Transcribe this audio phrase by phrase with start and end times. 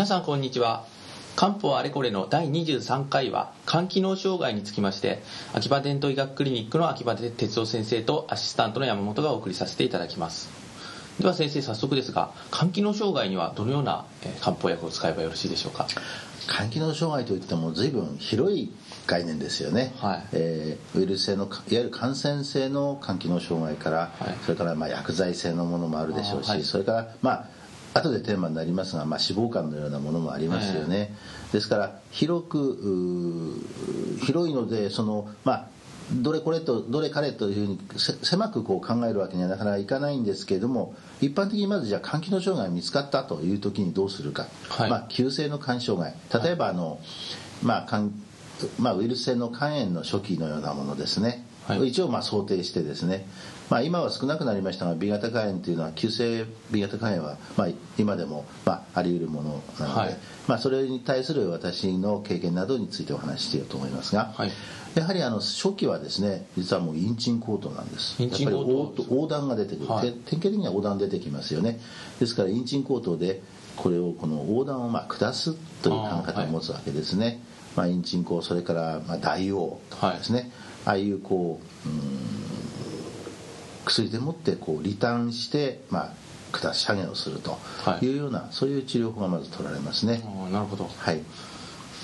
[0.00, 0.86] 皆さんこんにちは。
[1.36, 10.48] 漢方あれこれの第23回は肝機能障害につきまして秋葉伝統医学クリニックの秋葉哲夫先生とアシスタントの山本がお送りさせていただきます。
[11.20, 14.06] では先生早速ですが肝機能障害にはどのような
[14.40, 15.86] 漢方薬を使えばよろしいでしょうか？
[16.48, 18.72] 肝機能障害といっても随分広い
[19.06, 20.24] 概念ですよね、はい。
[20.32, 27.59] えー、ウイルス性のいわゆる感染性の肝機能障害から、はい、それからまあ薬剤性のものもあるでしょうし、はい、それからまあ
[27.94, 31.14] 後でテーマになりますが、まあ、脂肪肝のようなものもありますよね、
[31.52, 33.58] ですから広く
[34.22, 35.66] 広いのでそのまあ
[36.12, 37.78] どれこれとどれ彼というふうに
[38.22, 46.14] 狭くこう考えるわけにはなかなかいかないんですけれども一般的にまずじゃあ肝機能障害が見つかったという時にどうするか、はい、まあ、急性の肝障害。
[46.42, 46.98] 例えばあの、
[47.62, 48.02] まあ
[48.78, 51.28] まあ、ウイルス性の肝炎の初期のようなものですね。
[51.28, 51.42] はい、
[51.84, 53.26] 一応まあ想定してですね、
[53.68, 60.16] まあ、今は少なくなりましたが B 型肝炎というのは急性 B 型肝炎はまあ今でもまああり得るものなので、はい、
[60.48, 64.50] まあ、それに対する私の経験などについてお話ししていようと思いますが、はい、
[64.94, 68.20] やはりあの初期はですね実はもうインチンコートなんです。
[68.20, 71.78] やっぱり横断が出てくる、はい、典型的には横断出てきますよね。
[72.18, 73.42] ですからインチンコートで
[73.76, 77.40] これをこの横断をまあ下すという考え方を持つわけですね、
[77.80, 80.50] まあ、インチンコそれからまあ大王とかですね、
[80.84, 81.92] ああいうこうう
[83.86, 86.12] 薬でもってこうリターンして、まあ、
[86.52, 87.58] 下し上げをすると
[88.02, 88.12] い。
[88.12, 90.22] うような、はい、そういう治療法がまず取られますね。
[90.52, 91.22] なるほど、はい。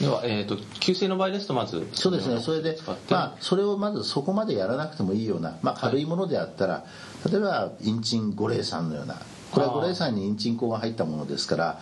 [0.01, 2.41] では、えーと、急性の場合ですとまずそうですね。
[2.41, 2.79] それで、
[3.11, 6.85] まあ、それをまずそこまでやらなくてもいいような、まあ、軽いものであったら、は
[7.27, 11.81] い、例えばインチン五苓散のようなこれは五苓散にインチン香が入ったものですから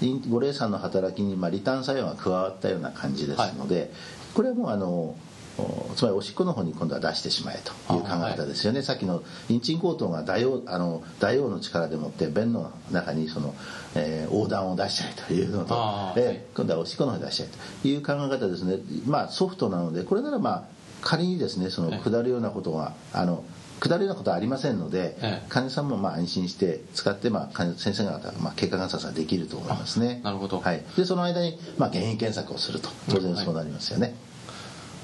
[0.00, 3.90] 五苓散の働きに、まあ、リターン作用が加わったような感じですので、はい、
[4.34, 5.16] これはもうあの
[5.94, 13.54] つまりおしっこの方に今度は出してしまえという考え方ですよね、はい、さっきのインチンコートが大王あの大王の力でもって便の中にその、
[13.94, 15.74] えー、横断を出しちゃえというのと、
[16.16, 17.48] えー、今度はおしっこの方に出しちゃえ
[17.82, 18.78] という考え方ですね。
[19.06, 20.62] まあソフトなのでこれならまあ
[21.00, 23.42] 仮にですねその下るようなことがあの
[23.80, 25.16] 下るようなことはありませんので、
[25.48, 30.20] 患者さんもまあ安心して使って、まあ、先生方、まあ、経過観察ができると思いますね。
[30.24, 34.14] なるほど、はい、でその間に、まあ、原因検索をすると当然そうなりますよね、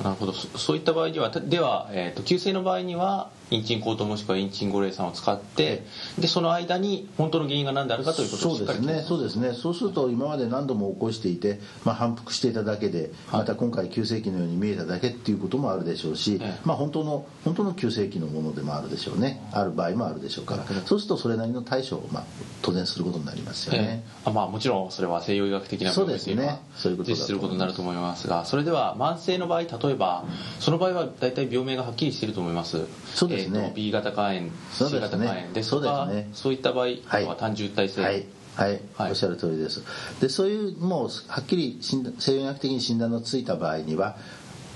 [0.03, 0.33] なるほど。
[0.33, 5.85] そういった場合にはでは、えーと、急性の場合にはインチンコートもしくはインチン五苓散を使って
[6.19, 9.05] でその間に本当の原因が何であるかということをそうですね。
[9.07, 9.53] そうですね。
[9.53, 19.41] そうすると今まで何度も起こしていて、まあ、反復していただけで、また今回急性期のように見えただけっていうこともあるでしょうし、まあ、本当の本当の急性期のものでもあるでしょうね。
[19.53, 20.65] ある場合もあるでしょうから。
[20.87, 22.25] そうするとそれなりの対処を、まあ、
[22.63, 30.25] 当然することになりますよね、あまあ、もちろんそれは西洋医学的な部分でいうのは実施することになると思いますがそれでは慢性の場合例えば
[30.61, 32.87] その場合は大体病名がはっきりしていると思います。
[33.15, 36.07] そうですね、えー、B 型肝炎 C 型肝炎ですとか？
[36.07, 38.25] そうです、ね、そういった場合、は単純体性、はい。
[38.55, 39.83] はい、はい、おっしゃる通りです。
[40.21, 41.97] でそういうもうはっきり西
[42.35, 44.19] 洋医学的に診断のついた場合には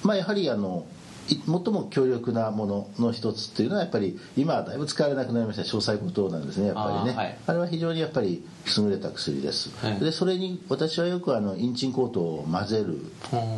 [0.02, 0.86] まあやはりあの
[1.28, 5.62] 最も強力なものの一つっていうのはやっぱり今はだいぶ使われなくなりました。
[5.62, 6.68] 詳細ことなんですね。
[6.68, 7.14] やっぱりね。
[7.18, 8.42] あはい、あれは非常にやっぱり
[8.78, 12.98] 優れた薬です、はい、でそれに私はよくあのインチンコートを混ぜる。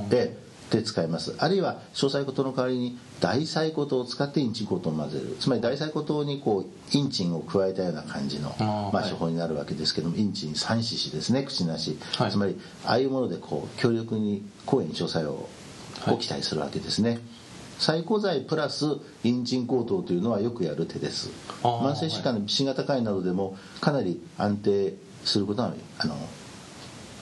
[0.08, 1.34] でで使います。
[1.38, 5.36] あるいは詳細ことの代わりに大細ことを使ってインチンコートを混ぜる。
[5.40, 11.42] つまり大細ことにこうインチンを加えたような感じのまあ、処方になるわけですけども、インチン3四子ですね。
[11.42, 17.20] 口なし、はい、つまりああいうものでこう強力に抗炎症作用を期待するわけですね、はい
[17.78, 18.86] 細工剤プラス
[19.22, 21.30] インチンコートというのはよくやる手です。
[21.62, 26.16] 慢性疾患の C 型肝炎などでもかなり安定することはあの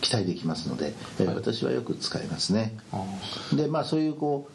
[0.07, 2.79] 期待できますので、えー、私はよく使いますね。
[3.53, 4.49] でまあそういうこ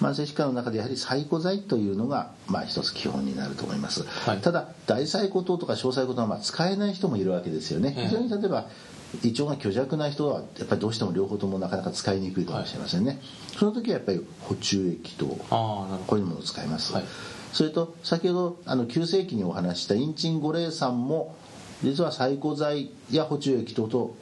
[0.00, 7.94] う慢性疾患の中でやはり細工剤というのが、まあ、一つ基本になると思います、はい、ただ大細工糖とか小細工糖はまあ使えない人もいるわけですよね。
[7.98, 8.68] 非常に例えば
[9.22, 13.18] 胃腸が虚弱な人はやっぱりどうしても両方ともなかなか使いにくいかもしれませんね、はい、
[13.58, 17.04] その時はやっぱり補充液とこういうものを使います、はい、
[17.52, 21.34] それと先ほどあの急性期にお話したインチン五苓散も
[21.82, 24.14] 実は細工剤や補充液等と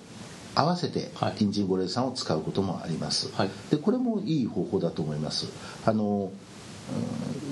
[0.57, 5.47] 合わせてインチン五苓散を使うこともあります、はい、でこれもいい方法だと思います。
[5.85, 6.33] あの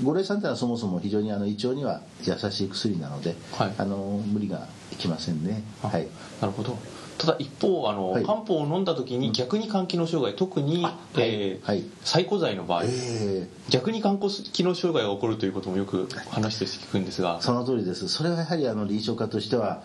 [0.02, 5.62] 五苓散ってのはそもそも非常にあの胃腸には優しい薬なので、はい、あの無理がいきませんね。
[5.82, 6.06] はい。
[6.40, 6.78] なるほど。
[7.18, 10.94] ただ一方あの、はい、漢方を飲んだ時に逆に肝機能障害特に、はい。
[11.18, 17.42] えーはい、細工剤の場合、えー、逆に肝機能障害が起こるということもよく話として聞くんですが。
[17.42, 18.08] その通りです。
[18.08, 19.82] それはやはりあの臨床家としては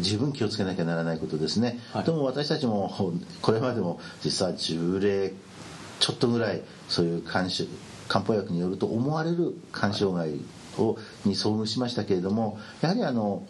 [0.00, 5.32] 十分気をつけなきゃならないことですね、はい、でも私たちもこれまでも実は10例
[6.00, 7.44] ちょっとぐらいそういう漢
[8.24, 10.40] 方薬によると思われる肝障害
[10.78, 13.46] をに遭遇しましたけれどもやはりあの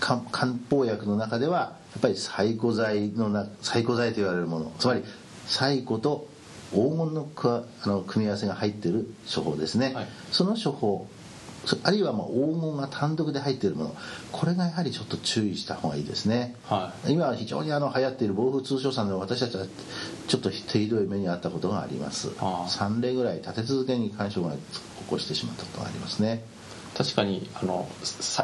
[0.00, 0.22] 漢
[0.70, 5.04] 方薬の中ではやっぱり最古剤のな最古剤と言われるものつまり
[5.46, 6.28] 最古と
[6.72, 11.06] 黄金のあの組み合わせが入っている処方ですね、はい、その処方
[11.82, 13.96] あるいはまあ黄金が単独で入っているもの。
[14.32, 19.66] これがやはりちょっと注意した方がいいですね、はい、今非常にあの流行っている暴風通商さんで私たちは
[20.28, 22.28] ちょっとひどい目に遭ったことがあります。
[22.28, 24.58] 3例ぐらい立て続けに干渉が起
[25.08, 26.44] こしてしまったことがありますね。
[26.96, 27.86] 確かにあの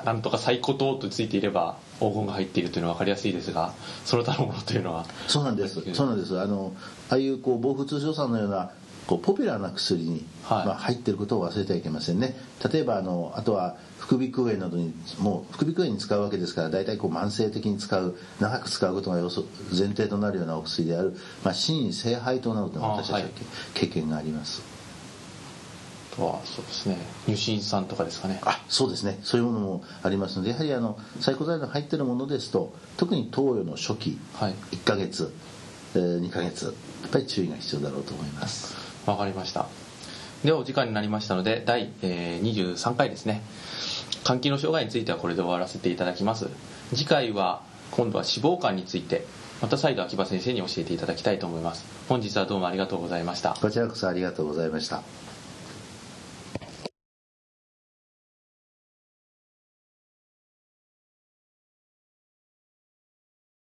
[0.05, 3.73] なんとか最古糖とついていれば黄金が入っているというのは分かりやすいですが
[4.05, 5.07] その他のものというのは。
[5.27, 5.81] そうなんです。
[5.95, 6.39] そうなんです。
[6.39, 6.75] あの
[7.09, 8.73] ああいうこう防風通商さんのような
[9.07, 12.37] こうポピュラーな薬に、はい、まあ、入っていることを忘れてはいけませんね。
[12.73, 21.15] 例えばあのあとは副鼻腔炎などにもう副鼻腔炎に使うわけですから大体こう慢性的に使う長く使うことが前提となるようなお薬である、
[21.45, 23.29] まあ、性配糖などのは私たちは、
[23.75, 24.63] 経験があります。
[26.17, 26.99] とはそうですね。
[27.27, 28.41] 乳酸酸とかですかね。
[28.45, 29.19] あそうですね。
[29.23, 35.33] そういうものもありますのでやはりあの最古材料入ってるものですと特に投与の初期、はい、1か月、
[35.95, 39.67] えー、2か月やっぱり注意が必要だろうと思いますわかりました。
[40.45, 43.43] ではお時間になりましたので第、えー、23回ですね。
[44.25, 46.49] 肝機能障害についてはこれで終わらせていただきます。
[46.91, 49.27] 次回は今度は脂肪肝について
[49.61, 51.85] また再度秋葉先生に教えていただきたいと思います。
[52.09, 53.55] 本日はどうもありがとうございました。
[53.61, 55.03] こちらこそありがとうございました。